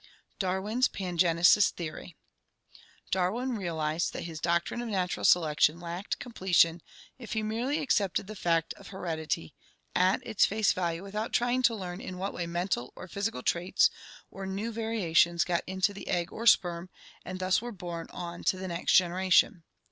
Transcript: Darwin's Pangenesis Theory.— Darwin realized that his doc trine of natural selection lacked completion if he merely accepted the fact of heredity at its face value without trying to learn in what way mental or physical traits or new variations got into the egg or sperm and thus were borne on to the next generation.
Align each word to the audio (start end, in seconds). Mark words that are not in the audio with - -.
Darwin's 0.39 0.87
Pangenesis 0.87 1.69
Theory.— 1.69 2.15
Darwin 3.11 3.55
realized 3.55 4.13
that 4.13 4.23
his 4.23 4.39
doc 4.39 4.65
trine 4.65 4.81
of 4.81 4.87
natural 4.87 5.23
selection 5.23 5.79
lacked 5.79 6.17
completion 6.17 6.81
if 7.19 7.33
he 7.33 7.43
merely 7.43 7.79
accepted 7.83 8.25
the 8.25 8.35
fact 8.35 8.73
of 8.73 8.87
heredity 8.87 9.53
at 9.95 10.25
its 10.25 10.43
face 10.43 10.71
value 10.71 11.03
without 11.03 11.33
trying 11.33 11.61
to 11.61 11.75
learn 11.75 12.01
in 12.01 12.17
what 12.17 12.33
way 12.33 12.47
mental 12.47 12.91
or 12.95 13.07
physical 13.07 13.43
traits 13.43 13.91
or 14.31 14.47
new 14.47 14.71
variations 14.71 15.43
got 15.43 15.61
into 15.67 15.93
the 15.93 16.07
egg 16.07 16.31
or 16.31 16.47
sperm 16.47 16.89
and 17.23 17.37
thus 17.37 17.61
were 17.61 17.71
borne 17.71 18.07
on 18.09 18.43
to 18.45 18.57
the 18.57 18.67
next 18.69 18.93
generation. 18.93 19.61